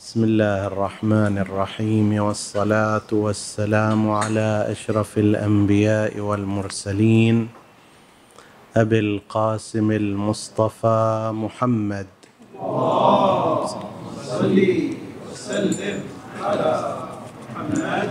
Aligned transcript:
بسم 0.00 0.24
الله 0.24 0.66
الرحمن 0.66 1.38
الرحيم 1.38 2.22
والصلاة 2.24 3.10
والسلام 3.12 4.10
على 4.10 4.66
أشرف 4.72 5.18
الأنبياء 5.18 6.20
والمرسلين. 6.20 7.48
أبي 8.76 8.98
القاسم 8.98 9.90
المصطفى 9.90 11.30
محمد. 11.34 12.06
اللهم 12.56 13.82
صل 14.24 14.58
وسلم 15.28 16.00
على 16.40 16.96
محمد. 17.52 18.10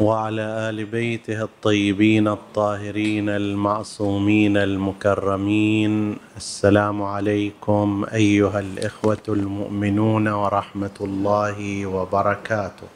وعلى 0.00 0.42
آل 0.70 0.84
بيته 0.84 1.42
الطيبين 1.42 2.28
الطاهرين 2.28 3.28
المعصومين 3.28 4.56
المكرمين. 4.56 6.16
السلام 6.36 7.02
عليكم 7.02 8.06
أيها 8.12 8.60
الإخوة 8.60 9.26
المؤمنون 9.28 10.28
ورحمة 10.28 10.98
الله 11.00 11.86
وبركاته. 11.86 12.88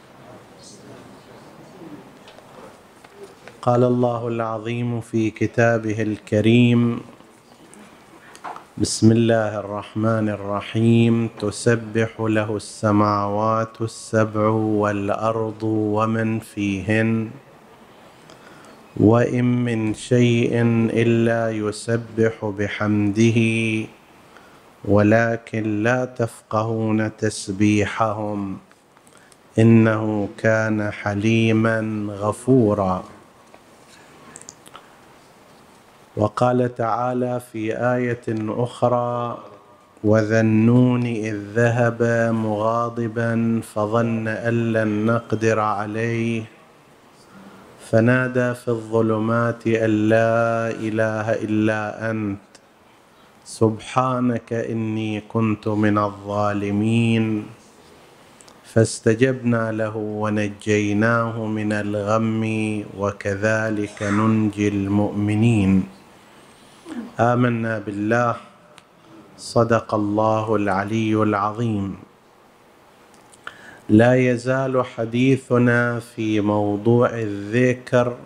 قال 3.63 3.85
الله 3.85 4.29
العظيم 4.29 5.01
في 5.01 5.31
كتابه 5.31 6.03
الكريم 6.03 7.01
بسم 8.79 9.13
الله 9.13 9.59
الرحمن 9.59 10.29
الرحيم. 10.29 11.29
تسبح 11.39 12.21
له 12.21 12.57
السماوات 12.57 13.81
السبع 13.81 14.49
والأرض 14.49 15.63
ومن 15.63 16.39
فيهن 16.39 17.31
وإن 18.97 19.45
من 19.45 19.95
شيء 19.95 20.51
إلا 20.91 21.51
يسبح 21.51 22.45
بحمده 22.59 23.39
ولكن 24.85 25.83
لا 25.83 26.05
تفقهون 26.05 27.17
تسبيحهم. 27.17 28.59
إنه 29.59 30.29
كان 30.39 30.91
حليما 30.91 32.07
غفورا. 32.11 33.05
وقال 36.17 36.75
تعالى 36.75 37.41
في 37.53 37.77
آية 37.77 38.27
أخرى 38.49 39.39
وذا 40.05 40.41
النون 40.41 41.07
إذ 41.07 41.37
ذهب 41.55 42.03
مغاضبا 42.35 43.61
فظن 43.75 44.29
أن 44.29 44.73
لن 44.73 45.07
نقدر 45.07 45.61
عليه 45.61 46.43
فنادى 47.91 48.55
في 48.55 48.69
الظلمات 48.69 49.67
أن 49.67 50.09
لا 50.09 50.71
إله 50.71 51.33
إلا 51.33 52.11
أنت 52.11 52.39
سبحانك 53.45 54.53
إني 54.53 55.21
كنت 55.21 55.69
من 55.69 55.99
الظالمين. 55.99 57.47
فاستجبنا 58.65 59.73
له 59.73 59.97
ونجيناه 59.97 61.47
من 61.47 61.73
الغم 61.73 62.43
وكذلك 62.99 64.03
ننجي 64.03 64.69
المؤمنين. 64.69 66.04
آمنا 67.21 67.79
بالله. 67.79 68.37
صدق 69.39 69.95
الله 69.95 70.57
العلي 70.57 71.23
العظيم. 71.23 71.97
لا 73.89 74.15
يزال 74.15 74.85
حديثنا 74.87 76.01
في 76.01 76.41
موضوع 76.41 77.11
الذكر. 77.13 78.17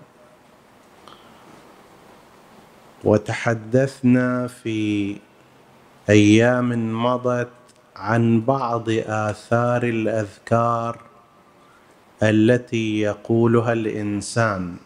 وتحدثنا 3.05 4.47
في 4.47 5.17
أيام 6.11 7.03
مضت 7.03 7.49
عن 7.97 8.41
بعض 8.41 8.85
آثار 9.07 9.83
الأذكار 9.83 10.99
التي 12.23 13.01
يقولها 13.01 13.73
الإنسان. 13.73 14.77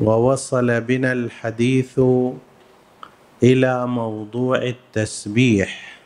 ووصل 0.00 0.80
بنا 0.80 1.12
الحديث 1.12 2.00
إلى 3.42 3.86
موضوع 3.86 4.56
التسبيح. 4.56 6.00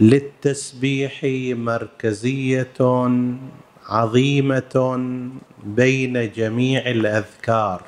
للتسبيح 0.00 1.20
مركزية 1.56 2.78
عظيمة 3.88 4.74
بين 5.64 6.32
جميع 6.32 6.80
الأذكار 6.80 7.82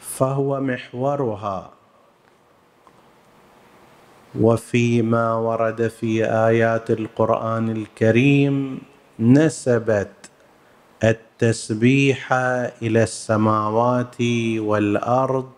فهو 0.00 0.60
محورها. 0.60 1.70
وفيما 4.40 5.34
ورد 5.34 5.88
في 5.88 6.24
آيات 6.24 6.90
القرآن 6.90 7.68
الكريم 7.70 8.80
نسبت 9.20 10.17
التسبيح 11.42 12.32
إلى 12.82 13.02
السماوات 13.02 14.16
والأرض 14.58 15.50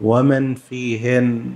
ومن 0.00 0.54
فيهن 0.54 1.54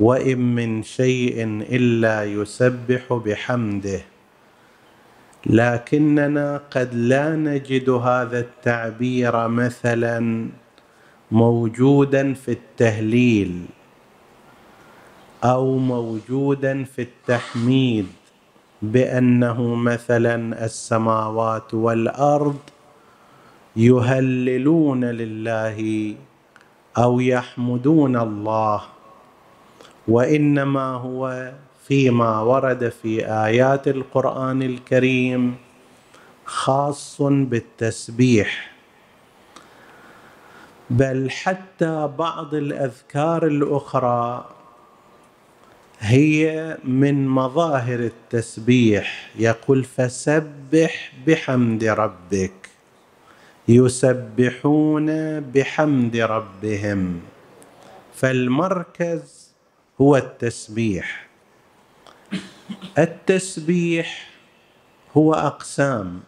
وإن 0.00 0.38
من 0.54 0.82
شيء 0.82 1.44
إلا 1.72 2.24
يسبح 2.24 3.12
بحمده. 3.12 4.00
لكننا 5.46 6.60
قد 6.70 6.94
لا 6.94 7.36
نجد 7.36 7.90
هذا 7.90 8.40
التعبير 8.40 9.48
مثلا 9.48 10.48
موجودا 11.30 12.34
في 12.34 12.52
التهليل 12.52 13.64
أو 15.44 15.78
موجودا 15.78 16.84
في 16.84 17.02
التحميد. 17.02 18.06
بأنه 18.82 19.74
مثلا 19.74 20.64
السماوات 20.64 21.74
والأرض 21.74 22.58
يهللون 23.76 25.04
لله 25.04 26.14
أو 26.98 27.20
يحمدون 27.20 28.16
الله 28.16 28.82
وإنما 30.08 30.92
هو 30.94 31.52
فيما 31.88 32.40
ورد 32.40 32.88
في 32.88 33.26
آيات 33.26 33.88
القرآن 33.88 34.62
الكريم 34.62 35.56
خاص 36.44 37.22
بالتسبيح. 37.22 38.72
بل 40.90 41.30
حتى 41.30 42.10
بعض 42.18 42.54
الأذكار 42.54 43.46
الأخرى 43.46 44.57
هي 46.00 46.76
من 46.84 47.28
مظاهر 47.28 47.98
التسبيح. 47.98 49.30
يقول 49.36 49.84
فسبح 49.84 51.12
بحمد 51.26 51.84
ربك. 51.84 52.68
يسبحون 53.68 55.40
بحمد 55.40 56.16
ربهم. 56.16 57.20
فالمركز 58.14 59.50
هو 60.00 60.16
التسبيح. 60.16 61.26
التسبيح 62.98 64.30
هو 65.16 65.34
أقسام. 65.34 66.20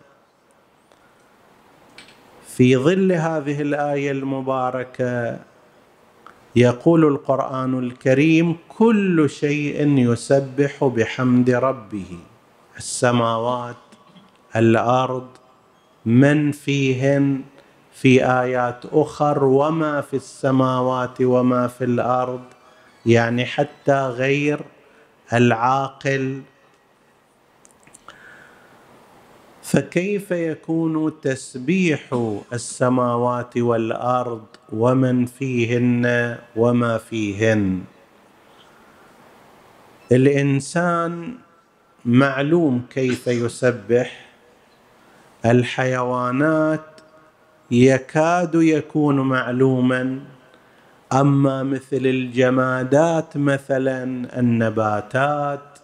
في 2.57 2.77
ظل 2.77 3.13
هذه 3.13 3.63
الآية 3.63 4.11
المباركة 4.11 5.39
يقول 6.56 7.05
القرآن 7.05 7.78
الكريم 7.78 8.56
كل 8.69 9.31
شيء 9.31 9.99
يسبح 9.99 10.84
بحمد 10.84 11.50
ربه 11.50 12.19
السماوات 12.77 13.77
الأرض 14.56 15.28
من 16.06 16.53
فيهن 16.53 17.41
في 17.92 18.25
آيات 18.25 18.84
أخر 18.92 19.45
وما 19.45 20.01
في 20.01 20.16
السماوات 20.16 21.21
وما 21.21 21.66
في 21.69 21.84
الأرض. 21.84 22.41
يعني 23.07 23.45
حتى 23.47 24.07
غير 24.07 24.60
العاقل. 25.33 26.42
فكيف 29.63 30.30
يكون 30.30 31.21
تسبيح 31.21 32.01
السماوات 32.53 33.57
والأرض 33.57 34.45
ومن 34.72 35.27
فيهن 35.27 36.37
وما 36.57 36.99
فيهن. 36.99 37.81
الإنسان 40.13 41.34
معلوم 42.05 42.83
كيف 42.91 43.27
يسبح 43.27 44.27
الحيوانات 45.45 47.01
يكاد 47.71 48.55
يكون 48.55 49.21
معلوما 49.21 50.21
أما 51.13 51.63
مثل 51.63 52.07
الجمادات 52.07 53.37
مثلا 53.37 54.03
النباتات 54.39 55.78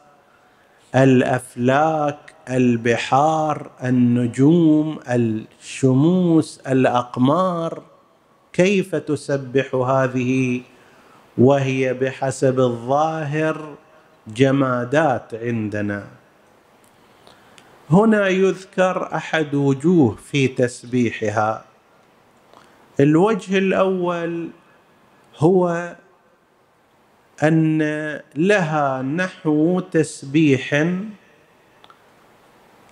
الأفلاك 0.94 2.35
البحار 2.50 3.71
النجوم 3.85 4.99
الشموس 5.09 6.61
الأقمار. 6.67 7.95
كيف 8.56 8.94
تسبح 8.94 9.75
هذه 9.75 10.61
وهي 11.38 11.94
بحسب 11.94 12.61
الظاهر 12.61 13.75
جمادات 14.29 15.35
عندنا؟ 15.35 16.06
هنا 17.91 18.29
يذكر 18.29 19.14
أحد 19.14 19.55
وجوه 19.55 20.17
في 20.31 20.49
تسبيحها. 20.49 21.64
الوجه 23.00 23.58
الأول 23.58 24.49
هو 25.38 25.97
أن 27.43 27.82
لها 28.37 29.03
نحو 29.03 29.81
تسبيح 29.81 30.75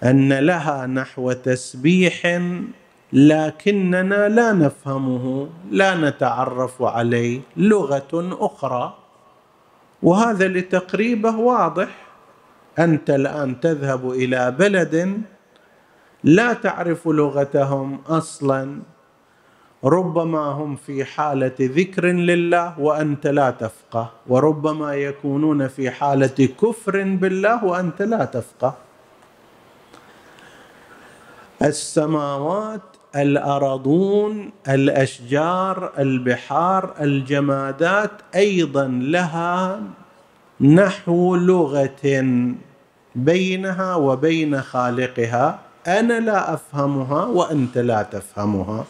أن 0.03 0.33
لها 0.33 0.87
نحو 0.87 1.33
تسبيح 1.33 2.41
لكننا 3.15 4.29
لا 4.29 4.53
نفهمه 4.53 5.49
لا 5.71 5.95
نتعرف 5.95 6.83
عليه 6.83 7.41
لغة 7.57 8.13
أخرى. 8.41 8.95
وهذا 10.03 10.49
لتقريبه 10.49 11.37
واضح. 11.37 11.89
أنت 12.79 13.11
الآن 13.11 13.61
تذهب 13.61 14.11
إلى 14.11 14.51
بلد 14.51 15.23
لا 16.25 16.53
تعرف 16.53 17.09
لغتهم 17.09 18.01
أصلا. 18.07 18.83
ربما 19.85 20.39
هم 20.39 20.77
في 20.77 21.05
حالة 21.05 21.55
ذكر 21.61 22.07
لله 22.07 22.81
وأنت 22.81 23.27
لا 23.27 23.51
تفقه. 23.51 24.11
وربما 24.27 24.95
يكونون 24.95 25.69
في 25.69 25.91
حالة 25.91 26.49
كفر 26.63 27.03
بالله 27.03 27.65
وأنت 27.65 28.03
لا 28.03 28.25
تفقه. 28.25 28.75
السماوات 31.63 32.94
الارضون 33.17 34.51
الأشجار 34.69 35.93
البحار 35.99 36.95
الجمادات 37.01 38.11
أيضا 38.35 38.87
لها 38.87 39.81
نحو 40.61 41.37
لغة 41.37 42.25
بينها 43.15 43.95
وبين 43.95 44.61
خالقها. 44.61 45.59
أنا 45.87 46.21
لا 46.21 46.55
أفهمها 46.55 47.25
وأنت 47.25 47.79
لا 47.79 48.03
تفهمها. 48.03 48.85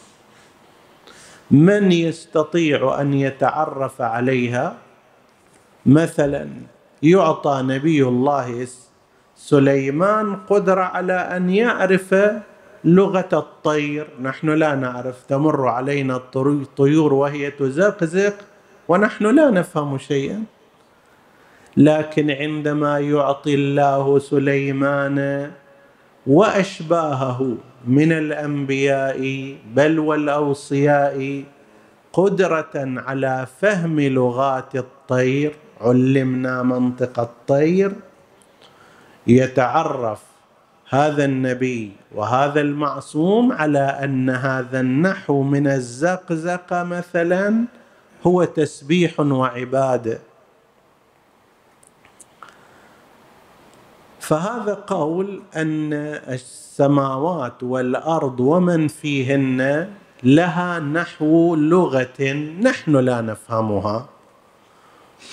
من 1.51 1.91
يستطيع 1.91 3.01
أن 3.01 3.13
يتعرف 3.13 4.01
عليها؟ 4.01 4.75
مثلا 5.85 6.47
يعطى 7.03 7.61
نبي 7.63 8.03
الله 8.03 8.67
سليمان 9.35 10.35
قدرة 10.35 10.81
على 10.81 11.13
أن 11.13 11.49
يعرف 11.49 12.15
لغة 12.85 13.29
الطير. 13.33 14.07
نحن 14.21 14.49
لا 14.49 14.75
نعرف 14.75 15.23
تمر 15.23 15.67
علينا 15.67 16.15
الطيور 16.35 17.13
وهي 17.13 17.51
تزقزق 17.51 18.35
ونحن 18.87 19.25
لا 19.35 19.49
نفهم 19.49 19.97
شيئا. 19.97 20.43
لكن 21.77 22.31
عندما 22.31 22.99
يعطي 22.99 23.55
الله 23.55 24.19
سليمان 24.19 25.51
وأشباهه 26.27 27.57
من 27.87 28.11
الأنبياء 28.11 29.55
بل 29.73 29.99
والأوصياء 29.99 31.43
قدرة 32.13 32.71
على 32.75 33.47
فهم 33.61 33.99
لغات 33.99 34.75
الطير 34.75 35.55
علمنا 35.81 36.63
منطق 36.63 37.19
الطير 37.19 37.91
يتعرف 39.27 40.21
هذا 40.89 41.25
النبي 41.25 41.91
وهذا 42.15 42.61
المعصوم 42.61 43.51
على 43.51 43.79
أن 43.79 44.29
هذا 44.29 44.79
النحو 44.79 45.41
من 45.41 45.67
الزقزقه 45.67 46.83
مثلا 46.83 47.65
هو 48.27 48.43
تسبيح 48.43 49.19
وعبادة. 49.19 50.19
فهذا 54.19 54.73
قول 54.73 55.41
أن 55.55 55.93
السماوات 56.27 57.63
والأرض 57.63 58.39
ومن 58.39 58.87
فيهن 58.87 59.89
لها 60.23 60.79
نحو 60.79 61.55
لغة 61.55 62.33
نحن 62.61 62.95
لا 62.95 63.21
نفهمها. 63.21 64.09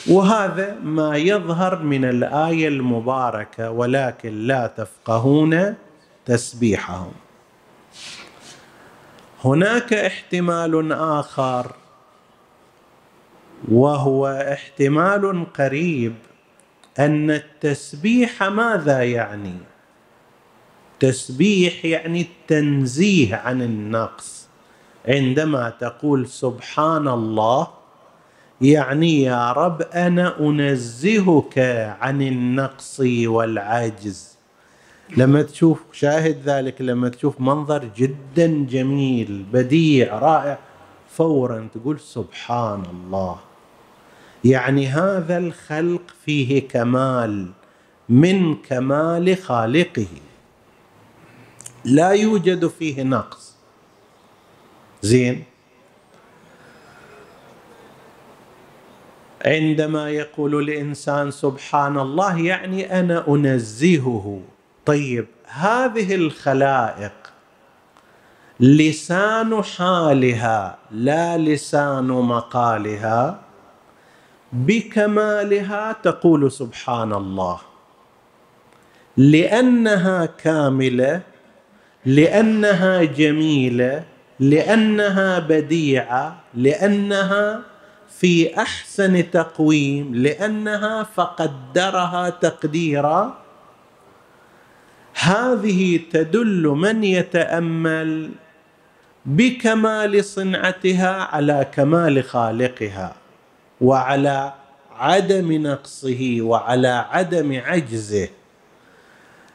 وهذا 0.06 0.75
ما 0.83 1.17
يظهر 1.17 1.83
من 1.83 2.05
الآية 2.05 2.69
المباركة 2.69 3.71
ولكن 3.71 4.47
لا 4.47 4.67
تفقهون 4.67 5.75
تسبيحهم. 6.27 7.12
هناك 9.44 9.93
احتمال 9.93 10.93
آخر 10.93 11.73
وهو 13.69 14.27
احتمال 14.53 15.47
قريب 15.55 16.15
أن 16.99 17.31
التسبيح 17.31 18.43
ماذا 18.43 19.03
يعني؟ 19.03 19.56
تسبيح 21.00 21.85
يعني 21.85 22.21
التنزيه 22.21 23.37
عن 23.37 23.62
النقص. 23.62 24.47
عندما 25.09 25.71
تقول 25.71 26.29
سبحان 26.29 27.09
الله 27.09 27.81
يعني 28.62 29.23
يا 29.23 29.53
رب 29.53 29.82
أنا 29.82 30.41
أنزهك 30.41 31.59
عن 32.00 32.23
النقص 32.23 33.00
والعجز 33.25 34.32
لما 35.17 35.43
تشوف 35.43 35.79
شاهد 35.93 36.43
ذلك 36.44 36.81
لما 36.81 37.09
تشوف 37.09 37.41
منظر 37.41 37.91
جدا 37.97 38.67
جميل 38.70 39.47
بديع 39.53 40.19
رائع 40.19 40.59
فورا 41.09 41.69
تقول 41.75 42.00
سبحان 42.00 42.82
الله. 42.91 43.38
يعني 44.44 44.87
هذا 44.87 45.38
الخلق 45.38 46.03
فيه 46.25 46.69
كمال 46.69 47.50
من 48.08 48.55
كمال 48.55 49.37
خالقه. 49.37 50.06
لا 51.85 52.11
يوجد 52.11 52.67
فيه 52.67 53.03
نقص. 53.03 53.56
زين؟ 55.03 55.44
عندما 59.44 60.11
يقول 60.11 60.71
الإنسان 60.71 61.31
سبحان 61.31 61.99
الله 61.99 62.39
يعني 62.39 63.00
أنا 63.00 63.25
أنزهه. 63.29 64.41
طيب 64.87 65.27
هذه 65.47 66.15
الخلائق 66.15 67.12
لسان 68.61 69.63
حالها 69.63 70.79
لا 70.91 71.39
لسان 71.39 72.05
مقالها 72.06 73.41
بكمالها 74.53 75.93
تقول 76.03 76.53
سبحان 76.53 77.13
الله. 77.13 77.58
لأنها 79.17 80.27
كاملة 80.27 81.20
لأنها 82.06 83.05
جميلة 83.05 84.05
لأنها 84.41 85.39
بديعة 85.39 86.41
لأنها 86.55 87.71
في 88.22 88.55
أحسن 88.58 89.31
تقويم 89.31 90.14
لأنها 90.14 91.02
فقدرها 91.02 92.31
تقديرا. 92.31 93.38
هذه 95.14 96.00
تدل 96.12 96.62
من 96.69 97.05
يتأمل 97.05 98.31
بكمال 99.26 100.24
صنعتها 100.24 101.12
على 101.22 101.67
كمال 101.74 102.24
خالقها 102.24 103.14
وعلى 103.81 104.52
عدم 104.96 105.52
نقصه 105.52 106.38
وعلى 106.41 107.06
عدم 107.10 107.60
عجزه. 107.67 108.29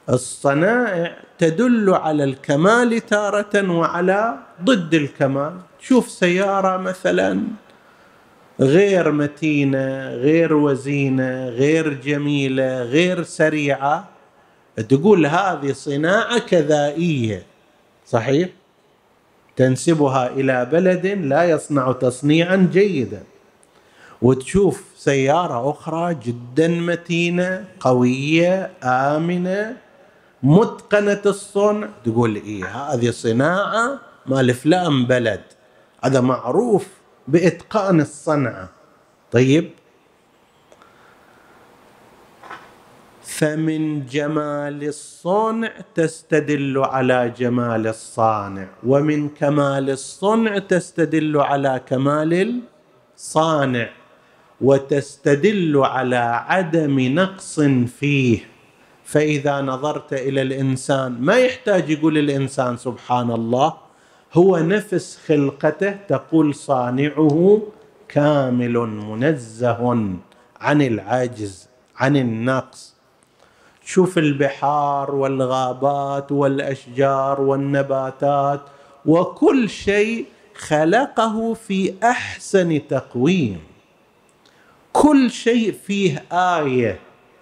الصنائع 0.09 1.17
تدل 1.37 1.93
على 1.93 2.23
الكمال 2.23 3.05
تارة 3.05 3.71
وعلى 3.71 4.37
ضد 4.63 4.93
الكمال. 4.93 5.53
شوف 5.79 6.11
سيارة 6.11 6.77
مثلا. 6.77 7.66
غير 8.59 9.11
متينة 9.11 10.09
غير 10.09 10.53
وزينة 10.53 11.49
غير 11.49 11.93
جميلة 11.93 12.81
غير 12.81 13.23
سريعة. 13.23 14.07
تقول 14.89 15.25
هذه 15.25 15.71
صناعة 15.73 16.39
كذائية 16.39 17.43
صحيح؟ 18.05 18.49
تنسبها 19.55 20.27
إلى 20.27 20.65
بلد 20.65 21.05
لا 21.07 21.43
يصنع 21.43 21.91
تصنيعا 21.91 22.69
جيدا. 22.73 23.23
وتشوف 24.21 24.83
سيارة 24.97 25.71
أخرى 25.71 26.15
جدا 26.25 26.67
متينة 26.67 27.65
قوية 27.79 28.71
آمنة 28.83 29.75
متقنة 30.43 31.21
الصنع. 31.25 31.89
تقول 32.05 32.35
إيه 32.35 32.65
هذه 32.65 33.11
صناعة 33.11 33.99
مال 34.25 34.53
فلان 34.53 35.05
بلد. 35.05 35.41
هذا 36.03 36.21
معروف 36.21 36.87
بإتقان 37.27 38.01
الصنعه 38.01 38.69
طيب. 39.31 39.69
فمن 43.23 44.05
جمال 44.05 44.83
الصنع 44.83 45.71
تستدل 45.95 46.77
على 46.77 47.33
جمال 47.37 47.87
الصانع 47.87 48.67
ومن 48.83 49.29
كمال 49.29 49.89
الصنع 49.89 50.57
تستدل 50.57 51.37
على 51.37 51.81
كمال 51.87 52.61
الصانع 53.15 53.89
وتستدل 54.61 55.77
على 55.77 56.43
عدم 56.47 56.99
نقص 56.99 57.59
فيه. 57.99 58.39
فإذا 59.05 59.61
نظرت 59.61 60.13
إلى 60.13 60.41
الإنسان 60.41 61.21
ما 61.21 61.35
يحتاج 61.35 61.89
يقول 61.89 62.17
الإنسان 62.17 62.77
سبحان 62.77 63.31
الله؟ 63.31 63.86
هو 64.37 64.57
نفس 64.57 65.19
خلقته 65.27 65.91
تقول 65.91 66.55
صانعه 66.55 67.61
كامل 68.07 68.77
منزه 68.79 69.95
عن 70.61 70.81
العجز 70.81 71.69
عن 71.97 72.17
النقص. 72.17 72.95
شوف 73.85 74.17
البحار 74.17 75.15
والغابات 75.15 76.31
والأشجار 76.31 77.41
والنباتات 77.41 78.61
وكل 79.05 79.69
شيء 79.69 80.25
خلقه 80.55 81.53
في 81.53 81.93
أحسن 82.03 82.87
تقويم. 82.87 83.59
كل 84.93 85.31
شيء 85.31 85.71
فيه 85.71 86.23
آية 86.31 86.99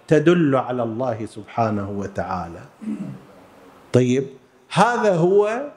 تدل 0.08 0.56
على 0.56 0.82
الله 0.82 1.26
سبحانه 1.26 1.90
وتعالى. 1.90 2.62
طيب 3.92 4.26
هذا 4.70 5.16
هو 5.16 5.70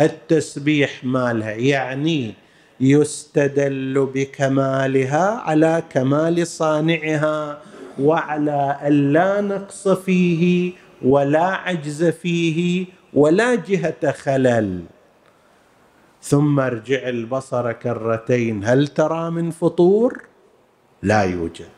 التسبيح 0.00 1.04
مالها 1.04 1.50
يعني 1.50 2.34
يستدل 2.80 4.08
بكمالها 4.14 5.30
على 5.30 5.82
كمال 5.90 6.46
صانعها 6.46 7.62
وعلى 8.00 8.78
ألا 8.86 9.40
نقص 9.40 9.88
فيه 9.88 10.72
ولا 11.02 11.44
عجز 11.44 12.04
فيه 12.04 12.86
ولا 13.14 13.54
جهة 13.54 14.12
خلل. 14.12 14.82
ثم 16.22 16.60
ارجع 16.60 17.08
البصر 17.08 17.72
كرتين 17.72 18.64
هل 18.64 18.88
ترى 18.88 19.30
من 19.30 19.50
فطور؟ 19.50 20.22
لا 21.02 21.22
يوجد. 21.22 21.68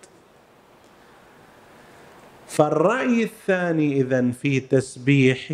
فالرأي 2.49 3.23
الثاني 3.23 4.01
اذا 4.01 4.31
في 4.31 4.61
تسبيح 4.61 5.53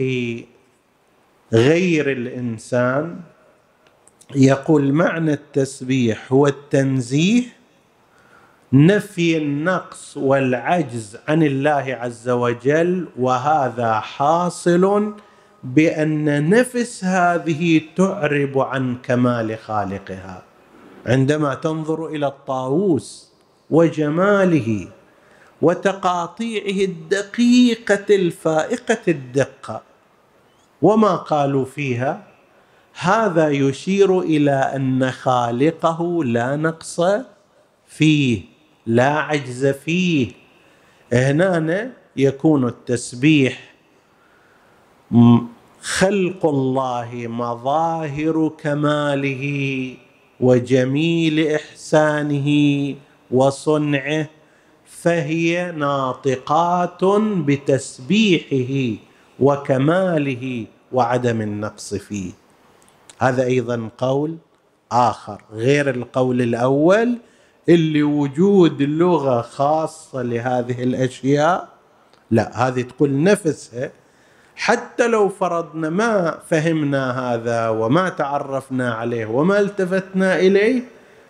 غير 1.52 2.12
الإنسان 2.12 3.21
يقول 4.35 4.93
معنى 4.93 5.33
التسبيح 5.33 6.33
هو 6.33 6.47
التنزيه 6.47 7.43
نفي 8.73 9.37
النقص 9.37 10.17
والعجز 10.17 11.19
عن 11.28 11.43
الله 11.43 11.99
عز 12.00 12.28
وجل 12.28 13.09
وهذا 13.19 14.00
حاصل 14.00 15.14
بأن 15.64 16.50
نفس 16.50 17.05
هذه 17.05 17.81
تعرب 17.97 18.59
عن 18.59 18.97
كمال 19.02 19.59
خالقها. 19.59 20.43
عندما 21.07 21.55
تنظر 21.55 22.07
إلى 22.07 22.26
الطاووس 22.26 23.33
وجماله 23.71 24.88
وتقاطيعه 25.62 26.85
الدقيقة 26.85 28.14
الفائقة 28.14 29.02
الدقة 29.09 29.88
وما 30.82 31.16
قالوا 31.16 31.64
فيها. 31.64 32.26
هذا 33.00 33.49
يشير 33.49 34.20
إلى 34.20 34.50
أن 34.50 35.11
خالقه 35.11 36.25
لا 36.25 36.56
نقص 36.56 37.00
فيه 37.87 38.42
لا 38.87 39.18
عجز 39.18 39.66
فيه. 39.66 40.32
هنا 41.12 41.90
يكون 42.16 42.68
التسبيح 42.68 43.75
خلق 45.80 46.47
الله 46.47 47.11
مظاهر 47.14 48.52
كماله 48.58 49.94
وجميل 50.40 51.49
إحسانه 51.54 52.49
وصنعه 53.30 54.28
فهي 54.87 55.73
ناطقات 55.73 57.04
بتسبيحه. 57.47 59.08
وكماله 59.40 60.66
وعدم 60.92 61.40
النقص 61.40 61.95
فيه. 61.95 62.33
هذا 63.18 63.45
أيضا 63.45 63.88
قول 63.99 64.37
آخر 64.92 65.42
غير 65.52 65.90
القول 65.90 66.42
الأول 66.42 67.18
اللي 67.68 68.02
وجود 68.02 68.83
لغة 68.83 69.40
خاصة 69.40 70.23
لهذه 70.23 70.83
الأشياء 70.83 71.68
لا 72.30 72.68
هذه 72.68 72.83
تقول 72.83 73.23
نفسها 73.23 73.90
حتى 74.57 75.07
لو 75.09 75.28
فرضنا 75.28 75.90
ما 75.90 76.38
فهمنا 76.49 77.33
هذا 77.35 77.68
وما 77.68 78.09
تعرفنا 78.09 78.95
عليه 78.95 79.26
وما 79.26 79.61
التفتنا 79.61 80.38
إليه 80.38 80.83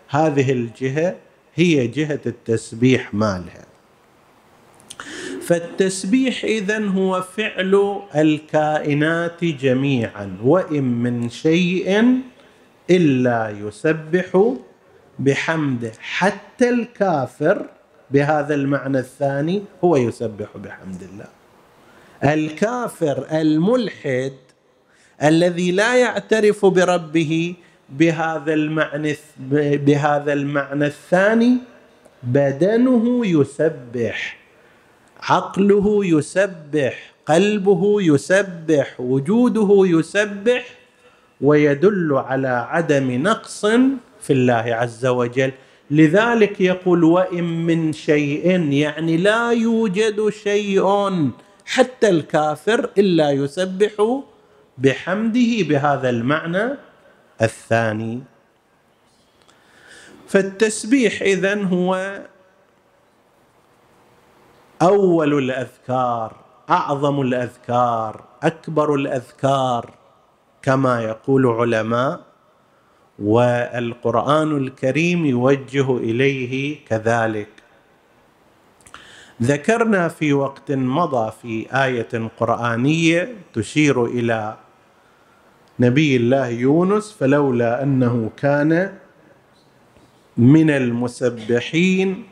هذه 0.08 0.52
الجهة 0.52 1.16
هي 1.54 1.86
جهة 1.86 2.20
التسبيح 2.26 3.14
مالها. 3.14 3.67
فالتسبيح 5.48 6.44
اذا 6.44 6.84
هو 6.86 7.22
فعل 7.22 8.00
الكائنات 8.16 9.44
جميعا 9.44 10.36
وإن 10.44 10.84
من 10.84 11.28
شيء 11.28 12.04
إلا 12.90 13.50
يسبح 13.50 14.54
بحمده. 15.18 15.92
حتى 16.00 16.68
الكافر 16.68 17.66
بهذا 18.10 18.54
المعنى 18.54 18.98
الثاني 18.98 19.62
هو 19.84 19.96
يسبح 19.96 20.56
بحمد 20.56 21.02
الله. 21.02 21.28
الكافر 22.34 23.26
الملحد 23.32 24.32
الذي 25.22 25.72
لا 25.72 25.96
يعترف 25.96 26.66
بربه 26.66 27.54
بهذا 27.88 28.54
المعنى 28.54 29.16
بهذا 29.86 30.32
المعنى 30.32 30.86
الثاني 30.86 31.56
بدنه 32.22 33.26
يسبح. 33.26 34.37
عقله 35.22 36.06
يسبح 36.06 37.12
قلبه 37.26 38.02
يسبح 38.02 39.00
وجوده 39.00 39.98
يسبح 39.98 40.64
ويدل 41.40 42.12
على 42.12 42.48
عدم 42.48 43.10
نقص 43.10 43.66
في 44.20 44.30
الله 44.30 44.54
عز 44.54 45.06
وجل. 45.06 45.52
لذلك 45.90 46.60
يقول 46.60 47.04
وإن 47.04 47.44
من 47.44 47.92
شيء 47.92 48.72
يعني 48.72 49.16
لا 49.16 49.50
يوجد 49.50 50.28
شيء 50.28 50.86
حتى 51.66 52.08
الكافر 52.08 52.90
إلا 52.98 53.30
يسبح 53.30 54.20
بحمده 54.78 55.50
بهذا 55.68 56.10
المعنى 56.10 56.74
الثاني. 57.42 58.20
فالتسبيح 60.28 61.22
إذن 61.22 61.64
هو 61.64 62.20
أول 64.82 65.38
الأذكار 65.38 66.36
أعظم 66.70 67.20
الأذكار 67.20 68.24
أكبر 68.42 68.94
الأذكار 68.94 69.90
كما 70.62 71.02
يقول 71.02 71.46
علماء 71.46 72.20
والقرآن 73.18 74.56
الكريم 74.56 75.26
يوجه 75.26 75.96
إليه 75.96 76.76
كذلك. 76.88 77.48
ذكرنا 79.42 80.08
في 80.08 80.32
وقت 80.32 80.72
مضى 80.72 81.32
في 81.42 81.66
آية 81.84 82.30
قرآنية 82.40 83.34
تشير 83.54 84.04
إلى 84.04 84.56
نبي 85.80 86.16
الله 86.16 86.48
يونس 86.48 87.12
فلولا 87.12 87.82
أنه 87.82 88.30
كان 88.36 88.92
من 90.36 90.70
المسبحين 90.70 92.24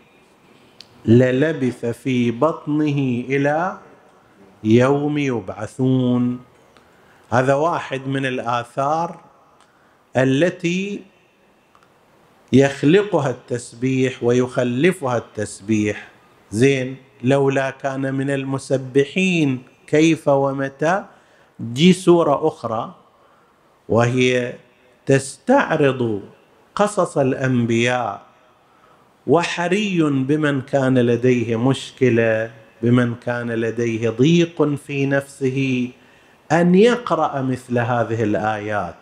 للبث 1.06 1.86
في 1.86 2.30
بطنه 2.30 3.24
إلى 3.28 3.78
يوم 4.64 5.18
يبعثون. 5.18 6.40
هذا 7.32 7.54
واحد 7.54 8.06
من 8.06 8.26
الآثار 8.26 9.20
التي 10.16 11.02
يخلقها 12.52 13.30
التسبيح 13.30 14.22
ويخلفها 14.22 15.16
التسبيح. 15.16 16.08
زين 16.50 16.96
لولا 17.22 17.70
كان 17.70 18.14
من 18.14 18.30
المسبحين 18.30 19.62
كيف 19.86 20.28
ومتى؟ 20.28 21.04
جي 21.72 21.92
سورة 21.92 22.48
أخرى 22.48 22.94
وهي 23.88 24.54
تستعرض 25.06 26.22
قصص 26.74 27.18
الأنبياء 27.18 28.25
وحري 29.26 30.02
بمن 30.02 30.60
كان 30.60 30.98
لديه 30.98 31.56
مشكلة 31.56 32.50
بمن 32.82 33.14
كان 33.14 33.50
لديه 33.50 34.10
ضيق 34.10 34.62
في 34.62 35.06
نفسه 35.06 35.90
أن 36.52 36.74
يقرأ 36.74 37.42
مثل 37.42 37.78
هذه 37.78 38.22
الآيات. 38.22 38.94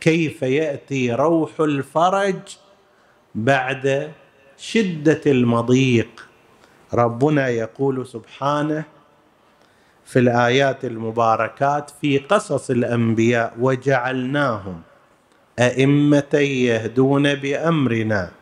كيف 0.00 0.42
يأتي 0.42 1.12
روح 1.12 1.50
الفرج 1.60 2.56
بعد 3.34 4.12
شدة 4.58 5.20
المضيق؟ 5.26 6.28
ربنا 6.94 7.48
يقول 7.48 8.06
سبحانه 8.06 8.84
في 10.04 10.18
الآيات 10.18 10.84
المباركات 10.84 11.90
في 12.00 12.18
قصص 12.18 12.70
الأنبياء 12.70 13.54
وجعلناهم 13.60 14.80
أئمة 15.58 16.34
يهدون 16.34 17.34
بأمرنا. 17.34 18.37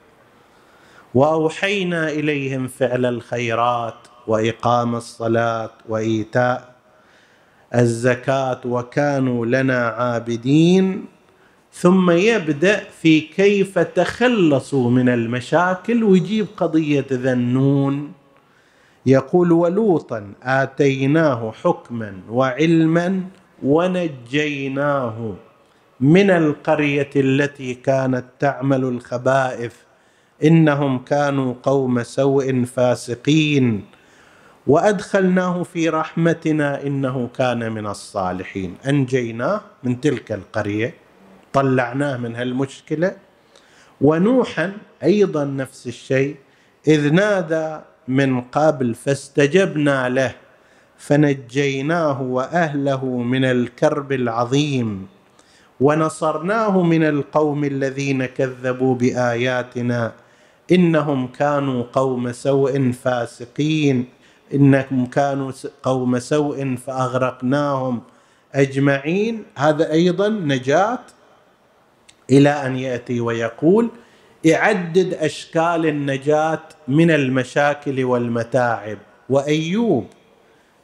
وأوحينا 1.16 2.08
إليهم 2.08 2.68
فعل 2.68 3.06
الخيرات 3.06 3.94
وإقام 4.26 4.94
الصلاة 4.94 5.70
وإيتاء 5.88 6.74
الزكاة 7.74 8.60
وكانوا 8.64 9.46
لنا 9.46 9.86
عابدين. 9.88 11.04
ثم 11.72 12.10
يبدأ 12.10 12.84
في 13.00 13.20
كيف 13.20 13.78
تخلصوا 13.78 14.90
من 14.90 15.08
المشاكل 15.08 16.04
ويجيب 16.04 16.46
قضية 16.56 17.06
ذنون 17.12 18.12
يقول 19.06 19.52
ولوطا 19.52 20.32
آتيناه 20.42 21.52
حكما 21.62 22.20
وعلما 22.30 23.20
ونجيناه 23.62 25.34
من 26.00 26.30
القرية 26.30 27.10
التي 27.16 27.74
كانت 27.74 28.24
تعمل 28.38 28.84
الخبائث 28.84 29.85
إنهم 30.44 30.98
كانوا 30.98 31.54
قوم 31.62 32.02
سوء 32.02 32.64
فاسقين. 32.64 33.84
وأدخلناه 34.66 35.62
في 35.62 35.88
رحمتنا 35.88 36.82
إنه 36.82 37.28
كان 37.38 37.72
من 37.72 37.86
الصالحين. 37.86 38.74
أنجيناه 38.88 39.60
من 39.84 40.00
تلك 40.00 40.32
القرية 40.32 40.94
طلعناه 41.52 42.16
من 42.16 42.36
هالمشكلة. 42.36 43.16
ونوحا 44.00 44.72
أيضا 45.02 45.44
نفس 45.44 45.86
الشيء 45.86 46.36
إذ 46.88 47.12
نادى 47.12 47.80
من 48.08 48.40
قبل 48.40 48.94
فاستجبنا 48.94 50.08
له 50.08 50.34
فنجيناه 50.98 52.22
وأهله 52.22 53.04
من 53.04 53.44
الكرب 53.44 54.12
العظيم. 54.12 55.06
ونصرناه 55.80 56.82
من 56.82 57.04
القوم 57.04 57.64
الذين 57.64 58.26
كذبوا 58.26 58.94
بآياتنا 58.94 60.12
إنهم 60.72 61.26
كانوا 61.26 61.84
قوم 61.92 62.32
سوء 62.32 62.92
فاسقين. 62.92 64.08
إنهم 64.54 65.06
كانوا 65.06 65.52
قوم 65.82 66.18
سوء 66.18 66.76
فأغرقناهم. 66.76 68.02
أجمعين 68.54 69.44
هذا 69.56 69.92
أيضا 69.92 70.28
نجاة 70.28 70.98
إلى 72.30 72.50
أن 72.50 72.76
يأتي 72.76 73.20
ويقول 73.20 73.88
يعدد 74.44 75.14
أشكال 75.14 75.86
النجاة 75.86 76.62
من 76.88 77.10
المشاكل 77.10 78.04
والمتاعب. 78.04 78.98
وأيوب 79.30 80.06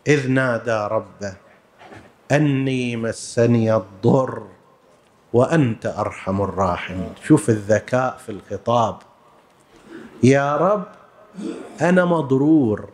إذ 0.07 0.31
نادى 0.31 0.89
ربه 0.91 1.35
أني 2.33 2.97
مسني 2.97 3.75
الضر 3.75 4.43
وأنت 5.33 5.87
أرحم 5.87 6.43
الراحمين. 6.43 7.13
شوف 7.25 7.51
الذكاء 7.51 8.17
في 8.27 8.33
الخطاب. 8.33 8.97
يا 10.23 10.57
رب 10.57 10.85
أنا 11.81 12.05
مضرور 12.05 12.89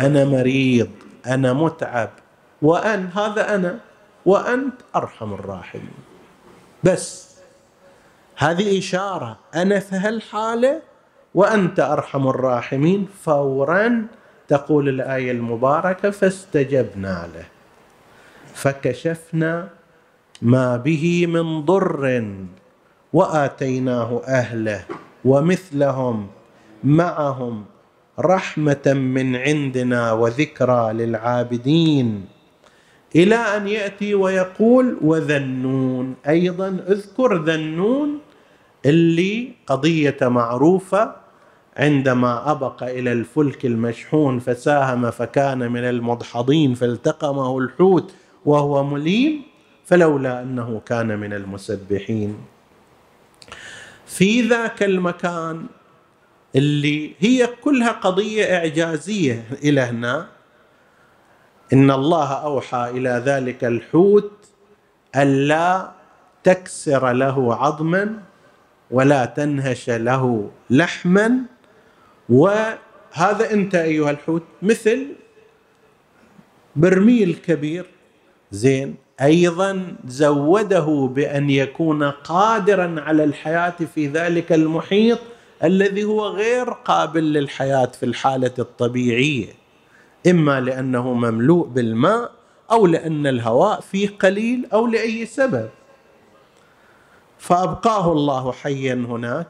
أنا 0.00 0.24
مريض 0.24 0.90
أنا 1.26 1.52
متعب 1.52 2.10
وأن 2.62 3.06
هذا 3.06 3.54
أنا 3.54 3.78
وأنت 4.26 4.74
أرحم 4.96 5.32
الراحمين. 5.34 5.98
بس 6.84 7.34
هذه 8.36 8.78
إشارة 8.78 9.36
أنا 9.54 9.80
في 9.80 9.96
هالحالة 9.96 10.82
وأنت 11.34 11.80
أرحم 11.80 12.28
الراحمين. 12.28 13.08
فورا 13.24 14.06
تقول 14.48 14.88
الآية 14.88 15.30
المباركة 15.32 16.10
فاستجبنا 16.10 17.28
له. 17.34 17.44
فكشفنا 18.54 19.68
ما 20.42 20.76
به 20.76 21.26
من 21.26 21.64
ضر 21.64 22.24
وآتيناه 23.12 24.22
أهله 24.26 24.84
ومثلهم. 25.24 26.28
معهم 26.84 27.64
رحمة 28.20 28.82
من 28.86 29.36
عندنا 29.36 30.12
وذكرى 30.12 30.92
للعابدين. 30.92 32.24
إلى 33.16 33.34
أن 33.34 33.68
يأتي 33.68 34.14
ويقول 34.14 34.98
وذنون. 35.02 36.14
أيضا 36.28 36.68
اذكر 36.88 37.36
ذنون 37.36 38.18
اللي 38.86 39.52
قضية 39.66 40.16
معروفة 40.22 41.16
عندما 41.76 42.50
أبق 42.50 42.82
إلى 42.82 43.12
الفلك 43.12 43.66
المشحون 43.66 44.38
فساهم 44.38 45.10
فكان 45.10 45.72
من 45.72 45.84
المدحضين 45.84 46.74
فالتقمه 46.74 47.58
الحوت 47.58 48.14
وهو 48.44 48.84
مليم 48.84 49.42
فلولا 49.84 50.42
أنه 50.42 50.80
كان 50.86 51.18
من 51.18 51.32
المسبحين. 51.32 52.36
في 54.06 54.42
ذاك 54.42 54.82
المكان 54.82 55.66
اللي 56.54 57.14
هي 57.18 57.46
كلها 57.46 57.92
قضية 57.92 58.56
إعجازية 58.56 59.44
إلى 59.62 59.80
هنا. 59.80 60.26
إن 61.72 61.90
الله 61.90 62.32
أوحى 62.32 62.90
إلى 62.90 63.22
ذلك 63.26 63.64
الحوت 63.64 64.32
الا 65.16 65.92
تكسر 66.44 67.12
له 67.12 67.54
عظما 67.54 68.18
ولا 68.90 69.24
تنهش 69.24 69.90
له 69.90 70.50
لحما. 70.70 71.38
وهذا 72.28 73.50
أنت 73.52 73.74
أيها 73.74 74.10
الحوت 74.10 74.42
مثل 74.62 75.06
برميل 76.76 77.34
كبير. 77.46 77.86
زين. 78.50 78.94
أيضا 79.20 79.96
زوده 80.06 81.10
بأن 81.14 81.50
يكون 81.50 82.02
قادرا 82.10 83.00
على 83.00 83.24
الحياة 83.24 83.74
في 83.94 84.06
ذلك 84.06 84.52
المحيط 84.52 85.18
الذي 85.64 86.04
هو 86.04 86.26
غير 86.26 86.70
قابل 86.70 87.32
للحياة 87.32 87.86
في 87.86 88.02
الحالة 88.02 88.54
الطبيعية. 88.58 89.52
إما 90.26 90.60
لأنه 90.60 91.12
مملوء 91.12 91.66
بالماء 91.66 92.32
أو 92.72 92.86
لأن 92.86 93.26
الهواء 93.26 93.80
فيه 93.80 94.08
قليل 94.18 94.66
أو 94.72 94.86
لأي 94.86 95.26
سبب. 95.26 95.70
فأبقاه 97.38 98.12
الله 98.12 98.52
حيا 98.52 98.94
هناك. 98.94 99.48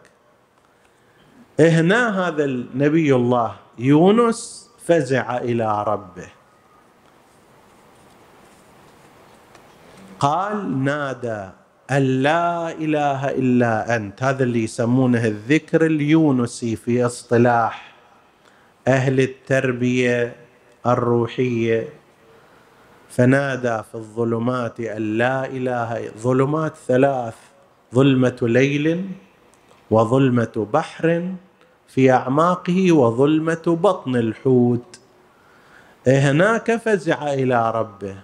هنا 1.61 2.29
هذا 2.29 2.44
النبي 2.44 3.14
الله 3.14 3.57
يونس 3.79 4.70
فزع 4.79 5.37
إلى 5.37 5.85
ربه. 5.87 6.29
قال 10.20 10.85
نادى 10.85 11.63
أن 11.90 12.03
لا 12.03 12.73
إله 12.73 13.29
إلا 13.29 13.97
أنت. 13.97 14.23
هذا 14.23 14.44
اللي 14.44 14.64
يسمونه 14.64 15.25
الذكر 15.27 15.87
اليونسي 15.87 16.77
في 16.77 17.07
اصطلاح 17.07 17.94
أهل 18.88 19.20
التربية 19.20 20.37
الروحية. 20.87 21.88
فنادى 23.09 23.83
في 23.83 23.94
الظلمات 23.94 24.81
أن 24.81 25.18
لا 25.18 25.47
إله 25.47 26.11
ظلمات 26.18 26.77
ثلاث 26.88 27.35
ظلمة 27.94 28.38
ليل 28.42 29.05
وظلمة 29.90 30.66
بحر 30.73 31.35
في 31.88 32.12
أعماقه 32.12 32.92
وظلمة 32.92 33.62
بطن 33.66 34.16
الحوت. 34.16 35.01
هناك 36.07 36.77
فزع 36.77 37.33
إلى 37.33 37.70
ربه. 37.70 38.16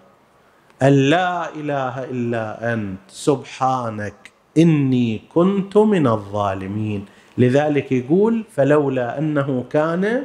أن 0.83 0.93
لا 0.93 1.55
إله 1.55 2.05
إلا 2.05 2.73
أنت. 2.73 2.99
سبحانك 3.09 4.33
إني 4.59 5.23
كنت 5.35 5.77
من 5.77 6.07
الظالمين. 6.07 7.07
لذلك 7.38 7.93
يقول 7.93 8.45
فلولا 8.57 9.19
أنه 9.19 9.64
كان 9.71 10.23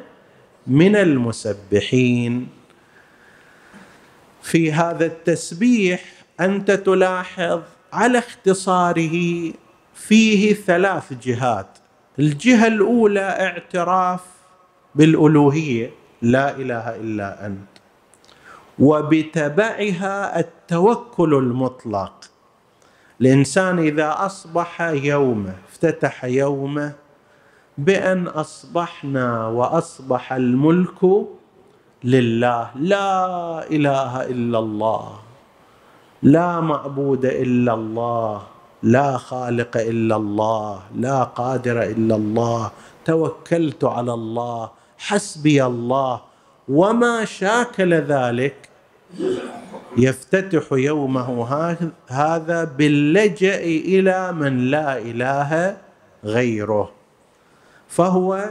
من 0.68 0.96
المسبحين. 0.96 2.48
في 4.42 4.72
هذا 4.72 5.06
التسبيح 5.06 6.04
أنت 6.40 6.72
تلاحظ 6.72 7.62
على 7.94 8.18
اختصاره 8.18 9.52
فيه 9.96 10.54
ثلاث 10.54 11.14
جهات. 11.14 11.68
الجهة 12.20 12.68
الأولى 12.68 13.20
اعتراف 13.20 14.22
بالألوهية 14.96 15.92
لا 16.22 16.58
إله 16.58 16.96
إلا 16.96 17.46
أنت. 17.46 17.75
وبتبعها 18.80 20.40
التوكل 20.40 21.34
المطلق. 21.34 22.14
الإنسان 23.22 23.80
إذا 23.80 24.16
أصبح 24.26 24.82
يومه 24.82 25.56
افتتح 25.72 26.26
يومه 26.26 26.94
بأن 27.78 28.28
أصبحنا 28.28 29.48
وأصبح 29.48 30.34
الملك 30.34 31.02
لله. 32.04 32.70
لا 32.76 33.18
إله 33.72 34.22
إلا 34.26 34.60
الله. 34.60 35.12
لا 36.24 36.60
معبود 36.60 37.26
إلا 37.26 37.74
الله. 37.74 38.44
لا 38.84 39.18
خالق 39.18 39.78
إلا 39.78 40.16
الله. 40.16 40.80
لا 40.96 41.24
قادر 41.24 41.84
إلا 41.84 42.16
الله. 42.16 42.72
توكلت 43.06 43.84
على 43.84 44.14
الله. 44.14 44.70
حسبي 44.98 45.66
الله. 45.66 46.22
وما 46.68 47.26
شاكل 47.26 47.94
ذلك 47.94 48.56
يفتتح 49.98 50.66
يومه 50.72 51.42
هذا 52.08 52.64
باللجأ 52.64 53.60
إلى 53.64 54.32
من 54.32 54.58
لا 54.72 54.98
إله 54.98 55.78
غيره. 56.24 56.92
فهو 57.88 58.50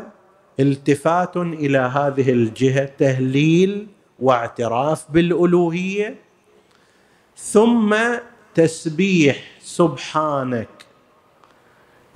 التفات 0.61 1.37
إلى 1.37 1.79
هذه 1.79 2.31
الجهة 2.31 2.85
تهليل 2.85 3.87
واعتراف 4.20 5.11
بالألوهية 5.11 6.16
ثم 7.37 7.96
تسبيح 8.55 9.37
سبحانك 9.61 10.68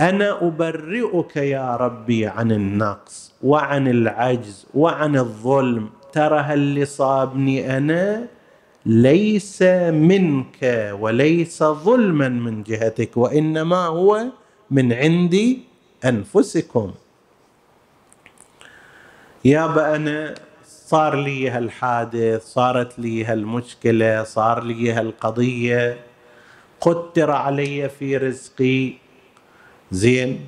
أنا 0.00 0.46
أبرئك 0.46 1.36
يا 1.36 1.76
ربي 1.76 2.26
عن 2.26 2.52
النقص 2.52 3.32
وعن 3.42 3.88
العجز 3.88 4.66
وعن 4.74 5.16
الظلم. 5.16 5.90
ترى 6.12 6.54
اللي 6.54 6.84
صابني 6.84 7.76
أنا؟ 7.76 8.26
ليس 8.86 9.62
منك 9.62 10.90
وليس 11.00 11.62
ظلما 11.62 12.28
من 12.28 12.62
جهتك 12.62 13.16
وإنما 13.16 13.86
هو 13.86 14.24
من 14.70 14.92
عندي 14.92 15.60
أنفسكم. 16.04 16.94
يابا 19.44 19.96
أنا 19.96 20.34
صار 20.66 21.14
لي 21.14 21.50
هالحادث 21.50 22.46
صارت 22.46 22.98
لي 22.98 23.24
هالمشكلة 23.24 24.22
صار 24.22 24.62
لي 24.62 24.92
هالقضية. 24.92 25.98
قدر 26.80 27.30
علي 27.30 27.88
في 27.88 28.16
رزقي. 28.16 29.07
زين. 29.92 30.46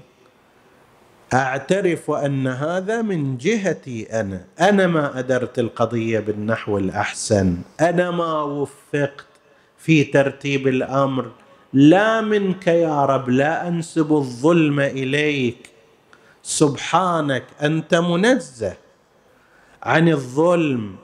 أعترف 1.34 2.10
أن 2.10 2.46
هذا 2.46 3.02
من 3.02 3.36
جهتي 3.36 4.20
أنا. 4.20 4.44
أنا 4.60 4.86
ما 4.86 5.18
أدرت 5.18 5.58
القضية 5.58 6.20
بالنحو 6.20 6.78
الأحسن. 6.78 7.56
أنا 7.80 8.10
ما 8.10 8.42
وفقت 8.42 9.26
في 9.78 10.04
ترتيب 10.04 10.68
الأمر. 10.68 11.30
لا 11.72 12.20
منك 12.20 12.66
يا 12.66 13.04
رب 13.04 13.28
لا 13.30 13.68
أنسب 13.68 14.12
الظلم 14.12 14.80
إليك. 14.80 15.70
سبحانك 16.42 17.44
أنت 17.62 17.94
منزه 17.94 18.76
عن 19.82 20.08
الظلم 20.08 20.96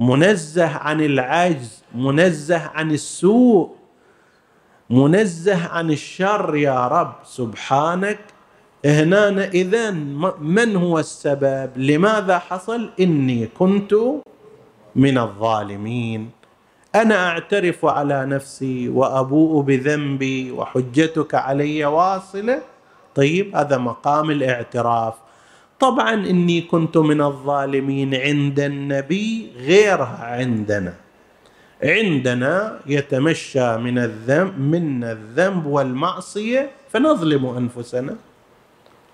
منزه 0.00 0.66
عن 0.66 1.00
العجز 1.00 1.82
منزه 1.94 2.58
عن 2.58 2.90
السوء. 2.90 3.77
منزه 4.90 5.68
عن 5.68 5.90
الشر 5.90 6.56
يا 6.56 6.88
رب 6.88 7.14
سبحانك. 7.24 8.18
هنا 8.84 9.44
اذا 9.44 9.90
من 10.40 10.76
هو 10.76 10.98
السبب؟ 10.98 11.70
لماذا 11.76 12.38
حصل؟ 12.38 12.90
إني 13.00 13.46
كنت 13.46 13.94
من 14.96 15.18
الظالمين. 15.18 16.30
أنا 16.94 17.28
أعترف 17.28 17.86
على 17.86 18.26
نفسي 18.26 18.88
وأبوء 18.88 19.62
بذنبي 19.62 20.52
وحجتك 20.52 21.34
علي 21.34 21.84
واصلة. 21.84 22.62
طيب 23.14 23.56
هذا 23.56 23.78
مقام 23.78 24.30
الاعتراف. 24.30 25.14
طبعا 25.80 26.14
إني 26.14 26.60
كنت 26.60 26.96
من 26.96 27.20
الظالمين 27.20 28.14
عند 28.14 28.60
النبي 28.60 29.52
غيرها 29.56 30.18
عندنا. 30.22 30.94
عندنا 31.82 32.80
يتمشى 32.86 33.76
من 33.76 33.98
الذنب 33.98 34.58
من 34.58 35.04
الذنب 35.04 35.66
والمعصية 35.66 36.70
فنظلم 36.90 37.46
أنفسنا. 37.46 38.16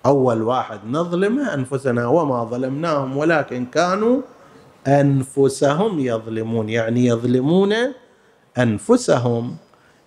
أول 0.05 0.41
واحد 0.41 0.79
نظلمه 0.89 1.53
أنفسنا 1.53 2.07
وما 2.07 2.43
ظلمناهم 2.43 3.17
ولكن 3.17 3.65
كانوا 3.65 4.21
أنفسهم 4.87 5.99
يظلمون. 5.99 6.69
يعني 6.69 7.05
يظلمون 7.05 7.73
أنفسهم. 8.57 9.55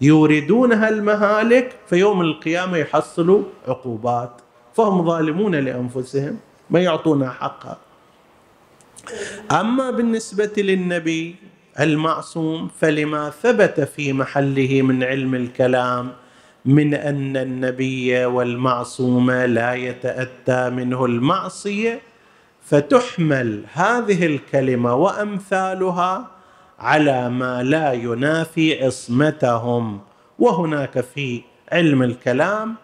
يوردونها 0.00 0.88
المهالك 0.88 1.76
في 1.86 1.96
يوم 1.96 2.20
القيامة 2.20 2.76
يحصلوا 2.76 3.42
عقوبات. 3.68 4.32
فهم 4.74 5.06
ظالمون 5.06 5.54
لأنفسهم 5.54 6.36
ما 6.70 6.80
يعطونا 6.80 7.30
حقها. 7.30 7.78
أما 9.50 9.90
بالنسبة 9.90 10.52
للنبي 10.56 11.36
المعصوم 11.80 12.68
فلما 12.80 13.30
ثبت 13.30 13.80
في 13.80 14.12
محله 14.12 14.82
من 14.82 15.02
علم 15.04 15.34
الكلام 15.34 16.12
من 16.64 16.94
أن 16.94 17.36
النبي 17.36 18.24
والمعصوم 18.24 19.30
لا 19.30 19.74
يتأتى 19.74 20.70
منه 20.70 21.04
المعصية 21.04 22.00
فتحمل 22.62 23.62
هذه 23.72 24.26
الكلمة 24.26 24.94
وأمثالها 24.94 26.26
على 26.78 27.30
ما 27.30 27.62
لا 27.62 27.92
ينافي 27.92 28.84
عصمتهم. 28.84 30.00
وهناك 30.38 31.00
في 31.00 31.42
علم 31.72 32.02
الكلام 32.02 32.74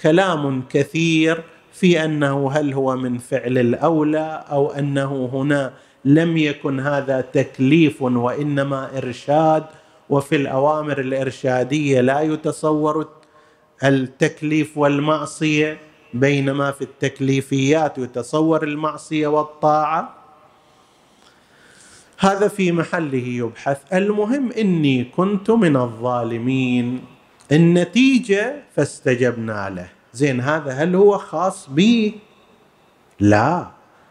كلام 0.00 0.62
كثير 0.70 1.42
في 1.72 2.04
أنه 2.04 2.50
هل 2.52 2.72
هو 2.72 2.96
من 2.96 3.18
فعل 3.18 3.58
الأولى 3.58 4.44
أو 4.50 4.70
أنه 4.70 5.30
هنا 5.32 5.72
لم 6.06 6.36
يكن 6.36 6.80
هذا 6.80 7.20
تكليف 7.20 8.02
وإنما 8.02 8.98
إرشاد 8.98 9.64
وفي 10.10 10.36
الأوامر 10.36 11.00
الإرشادية 11.00 12.00
لا 12.00 12.20
يتصور 12.20 13.08
التكليف 13.84 14.78
والمعصية 14.78 15.78
بينما 16.14 16.70
في 16.70 16.82
التكليفيات 16.82 17.98
يتصور 17.98 18.62
المعصية 18.62 19.26
والطاعة. 19.26 20.14
هذا 22.18 22.48
في 22.48 22.72
محله 22.72 23.26
يبحث. 23.26 23.78
المهم 23.92 24.52
إني 24.52 25.04
كنت 25.04 25.50
من 25.50 25.76
الظالمين. 25.76 27.04
النتيجة 27.52 28.62
فاستجبنا 28.76 29.70
له. 29.70 29.88
زين 30.14 30.40
هذا 30.40 30.72
هل 30.72 30.94
هو 30.94 31.18
خاص 31.18 31.70
بي؟ 31.70 32.18
لا 33.20 33.66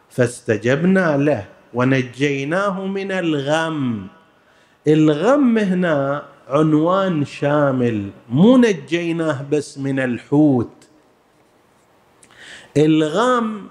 فاستجبنا 0.09 1.17
له. 1.17 1.54
ونجيناه 1.75 2.85
من 2.85 3.11
الغم. 3.11 4.07
الغم 4.87 5.57
هنا 5.57 6.23
عنوان 6.49 7.25
شامل 7.25 8.09
مو 8.29 8.57
نجيناه 8.57 9.45
بس 9.51 9.77
من 9.77 9.99
الحوت. 9.99 10.87
الغم 12.77 13.67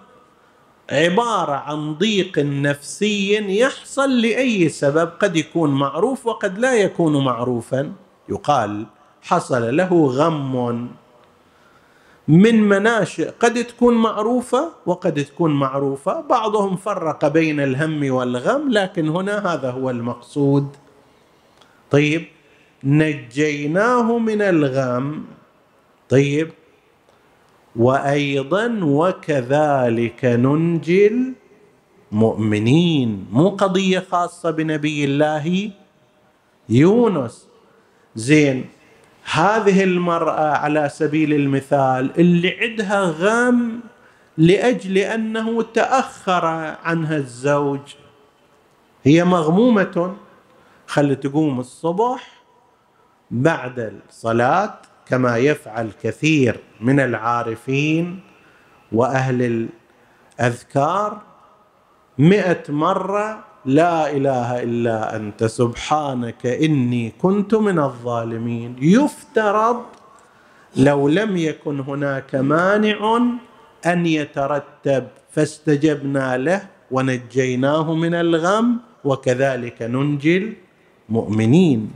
عبارة 0.90 1.52
عن 1.52 1.94
ضيق 1.94 2.38
نفسي 2.38 3.58
يحصل 3.60 4.20
لأي 4.20 4.68
سبب 4.68 5.10
قد 5.20 5.36
يكون 5.36 5.70
معروف 5.70 6.26
وقد 6.26 6.58
لا 6.58 6.74
يكون 6.74 7.24
معروفا. 7.24 7.92
يقال 8.28 8.86
حصل 9.22 9.76
له 9.76 10.06
غم. 10.06 10.88
من 12.28 12.62
مناشئ 12.68 13.30
قد 13.40 13.64
تكون 13.64 13.94
معروفة 13.94 14.68
وقد 14.86 15.24
تكون 15.24 15.54
معروفة. 15.54 16.20
بعضهم 16.20 16.76
فرق 16.76 17.28
بين 17.28 17.60
الهم 17.60 18.10
والغم 18.12 18.70
لكن 18.70 19.08
هنا 19.08 19.54
هذا 19.54 19.70
هو 19.70 19.90
المقصود. 19.90 20.68
طيب 21.90 22.24
نجيناه 22.84 24.18
من 24.18 24.42
الغم. 24.42 25.24
طيب 26.08 26.50
وأيضا 27.76 28.80
وكذلك 28.82 30.24
ننجي 30.24 31.12
المؤمنين. 32.12 33.26
مو 33.32 33.48
قضية 33.48 34.04
خاصة 34.10 34.50
بنبي 34.50 35.04
الله 35.04 35.70
يونس. 36.68 37.48
زين 38.16 38.64
هذه 39.32 39.84
المرأة 39.84 40.56
على 40.56 40.88
سبيل 40.88 41.32
المثال 41.32 42.10
اللي 42.18 42.56
عندها 42.60 43.00
غم 43.00 43.80
لأجل 44.38 44.98
أنه 44.98 45.62
تأخر 45.62 46.46
عنها 46.84 47.16
الزوج. 47.16 47.80
هي 49.04 49.24
مغمومة. 49.24 50.16
خلي 50.86 51.14
تقوم 51.14 51.60
الصبح 51.60 52.42
بعد 53.30 54.00
الصلاة 54.08 54.74
كما 55.06 55.36
يفعل 55.36 55.90
كثير 56.02 56.60
من 56.80 57.00
العارفين 57.00 58.20
وأهل 58.92 59.68
الأذكار 60.40 61.22
مئة 62.18 62.62
مرة 62.72 63.44
لا 63.64 64.12
إله 64.12 64.62
إلا 64.62 65.16
أنت 65.16 65.44
سبحانك 65.44 66.46
إني 66.46 67.16
كنت 67.16 67.54
من 67.54 67.78
الظالمين. 67.78 68.76
يفترض 68.80 69.82
لو 70.76 71.08
لم 71.08 71.36
يكن 71.36 71.80
هناك 71.80 72.34
مانع 72.34 72.98
أن 73.86 74.06
يترتب 74.06 75.04
فاستجبنا 75.32 76.36
له 76.36 76.60
ونجيناه 76.90 77.94
من 77.94 78.14
الغم 78.14 78.80
وكذلك 79.04 79.82
ننجي 79.82 80.52
المؤمنين. 81.08 81.90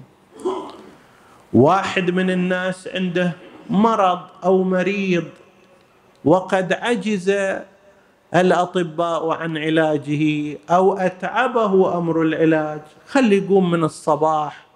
واحد 1.52 2.10
من 2.10 2.30
الناس 2.30 2.88
عنده 2.88 3.32
مرض 3.70 4.20
أو 4.44 4.64
مريض 4.64 5.24
وقد 6.24 6.72
عجز 6.72 7.28
الأطباء 8.34 9.30
عن 9.30 9.56
علاجه 9.56 10.56
أو 10.70 10.92
أتعبه 10.92 11.98
أمر 11.98 12.22
العلاج. 12.22 12.80
خلي 13.06 13.38
يقوم 13.38 13.70
من 13.70 13.84
الصباح 13.84 14.66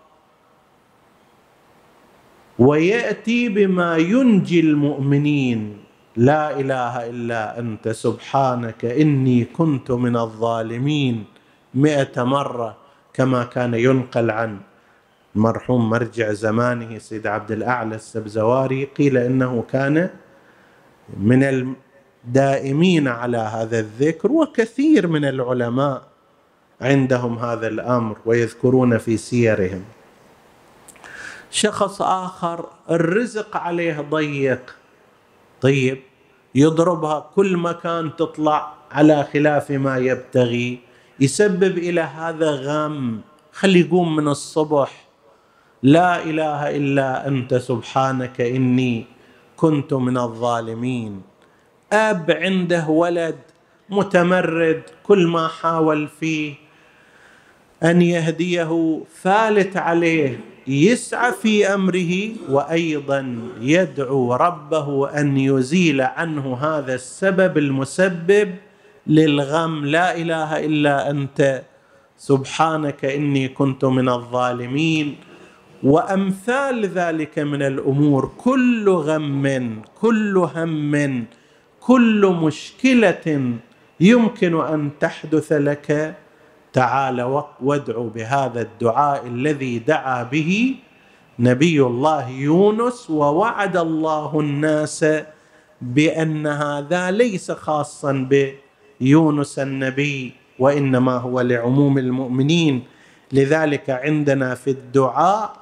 ويأتي 2.58 3.48
بما 3.48 3.96
ينجي 3.96 4.60
المؤمنين. 4.60 5.78
لا 6.16 6.60
إله 6.60 7.10
إلا 7.10 7.58
أنت. 7.58 7.88
سبحانك 7.88 8.84
إني 8.84 9.44
كنت 9.44 9.90
من 9.90 10.16
الظالمين 10.16 11.24
مئة 11.74 12.22
مرة 12.24 12.76
كما 13.14 13.44
كان 13.44 13.74
ينقل 13.74 14.30
عن 14.30 14.60
المرحوم 15.36 15.90
مرجع 15.90 16.32
زمانه 16.32 16.98
سيد 16.98 17.26
عبد 17.26 17.50
الأعلى 17.52 17.94
السبزواري. 17.94 18.84
قيل 18.84 19.16
إنه 19.16 19.64
كان 19.70 20.10
من 21.16 21.42
الدائمين 22.24 23.08
على 23.08 23.38
هذا 23.38 23.78
الذكر 23.78 24.32
وكثير 24.32 25.06
من 25.06 25.24
العلماء 25.24 26.02
عندهم 26.80 27.38
هذا 27.38 27.68
الأمر 27.68 28.16
ويذكرون 28.26 28.98
في 28.98 29.16
سيرهم. 29.16 29.84
شخص 31.50 32.02
آخر 32.02 32.66
الرزق 32.90 33.56
عليه 33.56 34.00
ضيق. 34.00 34.76
طيب 35.60 35.98
يضربها 36.54 37.30
كل 37.34 37.56
مكان 37.56 38.16
تطلع 38.16 38.74
على 38.90 39.24
خلاف 39.32 39.70
ما 39.70 39.98
يبتغي 39.98 40.78
يسبب 41.20 41.78
إلى 41.78 42.00
هذا 42.00 42.50
غم. 42.50 43.20
خلي 43.52 43.80
يقوم 43.80 44.16
من 44.16 44.28
الصبح. 44.28 45.04
لا 45.82 46.22
إله 46.22 46.76
إلا 46.76 47.28
أنت 47.28 47.54
سبحانك 47.54 48.40
إني 48.40 49.06
كنت 49.56 49.94
من 49.94 50.18
الظالمين. 50.18 51.31
أب 51.92 52.30
عنده 52.30 52.88
ولد 52.88 53.36
متمرد 53.90 54.82
كل 55.02 55.26
ما 55.26 55.48
حاول 55.48 56.08
فيه 56.08 56.54
أن 57.82 58.02
يهديه 58.02 59.00
فالت 59.22 59.76
عليه 59.76 60.40
يسعى 60.66 61.32
في 61.32 61.74
أمره 61.74 62.12
وأيضا 62.48 63.38
يدعو 63.60 64.34
ربه 64.34 65.20
أن 65.20 65.36
يزيل 65.36 66.00
عنه 66.00 66.56
هذا 66.56 66.94
السبب 66.94 67.58
المسبب 67.58 68.54
للغم. 69.06 69.86
لا 69.86 70.16
إله 70.16 70.64
إلا 70.64 71.10
أنت 71.10 71.62
سبحانك 72.18 73.04
إني 73.04 73.48
كنت 73.48 73.84
من 73.84 74.08
الظالمين. 74.08 75.16
وأمثال 75.82 76.86
ذلك 76.86 77.38
من 77.38 77.62
الأمور 77.62 78.32
كل 78.38 78.88
غم 78.88 79.82
كل 80.00 80.48
هم 80.54 81.24
كل 81.86 82.36
مشكلة 82.42 83.56
يمكن 84.00 84.60
أن 84.60 84.90
تحدث 85.00 85.52
لك 85.52 86.14
تعال 86.72 87.42
وادعو 87.60 88.08
بهذا 88.08 88.60
الدعاء 88.60 89.26
الذي 89.26 89.78
دعا 89.78 90.22
به 90.22 90.74
نبي 91.38 91.82
الله 91.82 92.28
يونس 92.28 93.10
ووعد 93.10 93.76
الله 93.76 94.40
الناس 94.40 95.06
بان 95.80 96.46
هذا 96.46 97.10
ليس 97.10 97.50
خاصا 97.50 98.28
بيونس 99.00 99.58
النبي 99.58 100.32
وإنما 100.58 101.16
هو 101.16 101.40
لعموم 101.40 101.98
المؤمنين. 101.98 102.82
لذلك 103.32 103.90
عندنا 103.90 104.54
في 104.54 104.70
الدعاء 104.70 105.56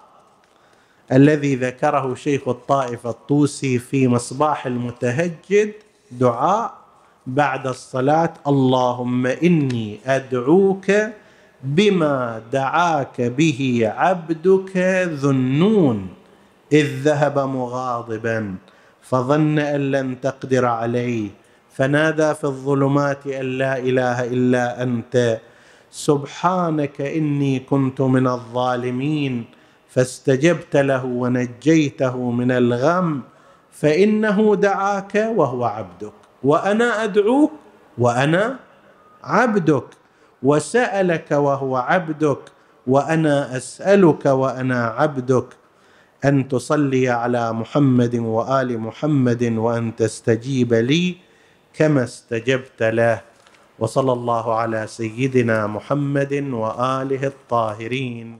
الذي 1.13 1.55
ذكره 1.55 2.15
شيخ 2.15 2.49
الطائفة 2.49 3.11
الطوسي 3.11 3.79
في 3.79 4.09
مصباح 4.09 4.67
المتهجد 4.67 5.73
دعاء 6.11 6.75
بعد 7.27 7.67
الصلاة. 7.67 8.33
اللهم 8.47 9.27
إني 9.27 9.99
أدعوك 10.07 10.93
بما 11.65 12.43
دعاك 12.53 13.21
به 13.21 13.93
عبدك 13.97 14.77
ذنون 15.23 16.09
إذ 16.73 16.87
ذهب 17.03 17.39
مغاضبا 17.39 18.55
فظن 19.03 19.59
أن 19.59 19.91
لن 19.91 20.21
تقدر 20.21 20.65
عليه 20.65 21.29
فنادى 21.73 22.35
في 22.35 22.45
الظلمات 22.45 23.27
أن 23.27 23.47
لا 23.59 23.79
إله 23.79 24.25
إلا 24.25 24.83
أنت. 24.83 25.41
سبحانك 25.91 27.01
إني 27.01 27.61
كنت 27.61 28.01
من 28.01 28.27
الظالمين 28.27 29.45
فاستجبت 29.89 30.77
له 30.77 31.05
ونجيته 31.05 32.31
من 32.31 32.51
الغم. 32.51 33.23
فإنه 33.81 34.57
دعاك 34.57 35.15
وهو 35.37 35.65
عبدك 35.65 36.13
وأنا 36.45 37.05
أدعوك 37.05 37.53
وأنا 37.99 38.59
عبدك 39.25 39.85
وسألك 40.43 41.31
وهو 41.31 41.77
عبدك 41.77 42.39
وأنا 42.87 43.57
أسألك 43.57 44.27
وأنا 44.27 44.87
عبدك. 44.87 45.47
أن 46.25 46.49
تصلي 46.49 47.09
على 47.09 47.53
محمد 47.53 48.15
وآل 48.17 48.79
محمد 48.79 49.43
وأن 49.57 49.97
تستجيب 49.97 50.75
لي 50.75 51.17
كما 51.73 52.05
استجبت 52.05 52.83
له. 52.83 53.21
وصلى 53.79 54.13
الله 54.13 54.55
على 54.55 54.87
سيدنا 54.87 55.67
محمد 55.67 56.33
وآله 56.53 57.27
الطاهرين. 57.27 58.39